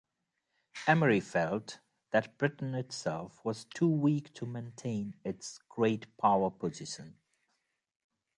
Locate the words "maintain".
4.47-5.13